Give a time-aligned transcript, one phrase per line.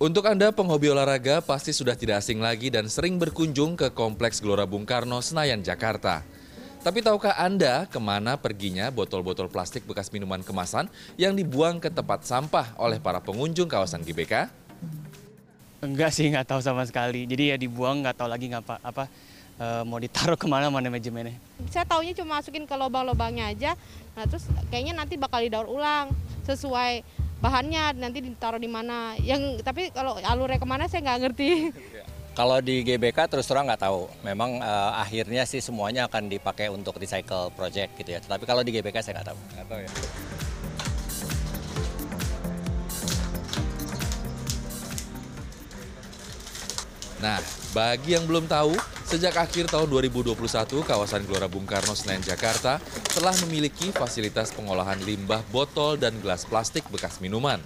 [0.00, 4.64] Untuk Anda penghobi olahraga pasti sudah tidak asing lagi dan sering berkunjung ke Kompleks Gelora
[4.64, 6.24] Bung Karno, Senayan, Jakarta.
[6.80, 10.88] Tapi tahukah Anda ke mana perginya botol-botol plastik bekas minuman kemasan
[11.20, 14.48] yang dibuang ke tempat sampah oleh para pengunjung kawasan GBK?
[15.84, 17.28] Enggak sih, nggak tahu sama sekali.
[17.28, 19.04] Jadi ya dibuang, nggak tahu lagi ngapa apa
[19.60, 21.36] e, mau ditaruh ke mana manajemennya.
[21.68, 23.76] Saya taunya cuma masukin ke lubang-lubangnya aja.
[24.16, 26.08] Nah terus kayaknya nanti bakal didaur ulang
[26.48, 27.04] sesuai
[27.40, 29.16] bahannya nanti ditaruh di mana.
[29.18, 31.48] Yang tapi kalau alurnya ke mana saya nggak ngerti.
[32.30, 34.06] Kalau di GBK terus terang nggak tahu.
[34.22, 38.20] Memang uh, akhirnya sih semuanya akan dipakai untuk recycle project gitu ya.
[38.22, 39.40] Tapi kalau di GBK saya nggak tahu.
[39.56, 39.90] Nggak tahu ya.
[47.20, 47.36] Nah,
[47.76, 48.72] bagi yang belum tahu,
[49.10, 50.38] sejak akhir tahun 2021,
[50.86, 52.78] kawasan Gelora Bung Karno Senen Jakarta
[53.10, 57.58] telah memiliki fasilitas pengolahan limbah botol dan gelas plastik bekas minuman.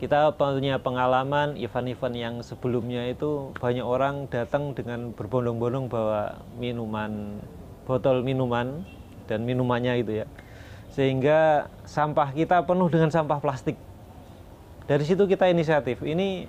[0.00, 7.44] Kita punya pengalaman event-event yang sebelumnya itu banyak orang datang dengan berbondong-bondong bawa minuman,
[7.84, 8.88] botol minuman
[9.28, 10.26] dan minumannya itu ya.
[10.96, 13.76] Sehingga sampah kita penuh dengan sampah plastik.
[14.88, 16.48] Dari situ kita inisiatif, ini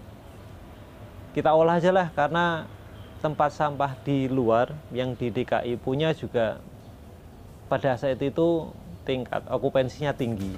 [1.36, 2.79] kita olah aja lah karena
[3.20, 6.64] tempat sampah di luar yang di DKI punya juga
[7.68, 8.72] pada saat itu
[9.04, 10.56] tingkat okupansinya tinggi.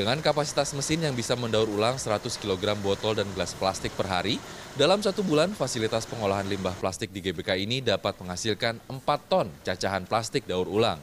[0.00, 4.40] Dengan kapasitas mesin yang bisa mendaur ulang 100 kg botol dan gelas plastik per hari,
[4.72, 8.96] dalam satu bulan fasilitas pengolahan limbah plastik di GBK ini dapat menghasilkan 4
[9.28, 10.96] ton cacahan plastik daur ulang.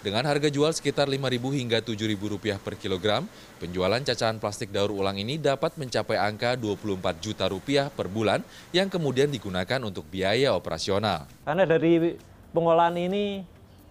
[0.00, 3.28] Dengan harga jual sekitar Rp5.000 hingga Rp7.000 per kilogram,
[3.60, 8.40] penjualan cacahan plastik daur ulang ini dapat mencapai angka 24 juta rupiah per bulan
[8.72, 11.28] yang kemudian digunakan untuk biaya operasional.
[11.44, 12.16] Karena dari
[12.48, 13.44] pengolahan ini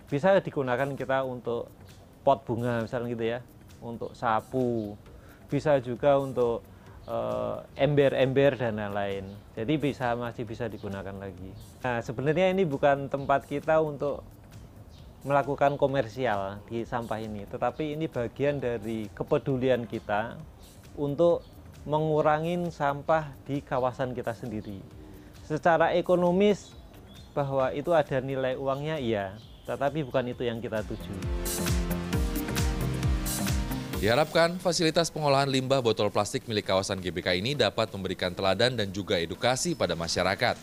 [0.10, 1.70] bisa digunakan kita untuk
[2.26, 3.40] pot bunga misalnya gitu ya,
[3.78, 4.98] untuk sapu,
[5.46, 6.66] bisa juga untuk
[7.06, 9.30] eh, ember-ember dan lain-lain.
[9.54, 11.54] Jadi bisa masih bisa digunakan lagi.
[11.86, 14.26] Nah, sebenarnya ini bukan tempat kita untuk
[15.28, 20.40] melakukan komersial di sampah ini, tetapi ini bagian dari kepedulian kita
[20.96, 21.44] untuk
[21.84, 24.80] mengurangi sampah di kawasan kita sendiri.
[25.44, 26.72] Secara ekonomis
[27.36, 29.36] bahwa itu ada nilai uangnya iya,
[29.68, 31.14] tetapi bukan itu yang kita tuju.
[34.00, 39.20] Diharapkan fasilitas pengolahan limbah botol plastik milik kawasan GBK ini dapat memberikan teladan dan juga
[39.20, 40.56] edukasi pada masyarakat.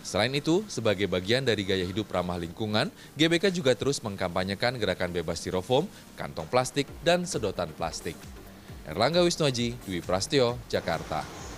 [0.00, 5.44] Selain itu, sebagai bagian dari gaya hidup ramah lingkungan, GBK juga terus mengkampanyekan gerakan bebas
[5.44, 5.84] styrofoam,
[6.16, 8.16] kantong plastik, dan sedotan plastik.
[8.88, 11.49] Erlangga Wisnuaji, Dwi Prastio, Jakarta.